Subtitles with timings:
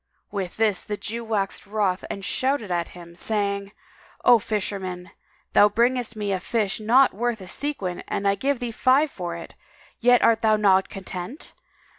[0.31, 3.71] With this the Jew waxed wroth and shouted out at him, saying,
[4.25, 5.11] "O fisherman,
[5.53, 9.35] thou bringest me a fish not worth a sequin and I give thee five for
[9.35, 9.53] it;
[9.99, 11.53] yet art thou not content!